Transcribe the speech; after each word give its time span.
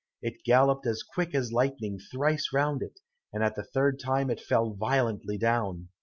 It 0.23 0.43
galloped 0.43 0.87
as 0.87 1.03
quick 1.03 1.35
as 1.35 1.53
lightning 1.53 1.99
thrice 1.99 2.49
round 2.51 2.81
it, 2.81 3.01
and 3.31 3.43
at 3.43 3.53
the 3.55 3.61
third 3.63 3.99
time 3.99 4.31
it 4.31 4.41
fell 4.41 4.73
violently 4.73 5.37
down. 5.37 5.89